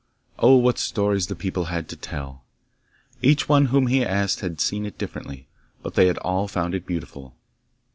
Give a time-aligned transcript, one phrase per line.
[0.39, 0.55] Oh!
[0.55, 2.43] what stories the people had to tell!
[3.21, 5.47] Each one whom he asked had seen it differently,
[5.83, 7.35] but they had all found it beautiful.